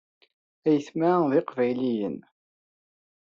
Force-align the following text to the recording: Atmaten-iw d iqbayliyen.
Atmaten-iw 0.71 1.23
d 1.29 1.31
iqbayliyen. 1.39 2.17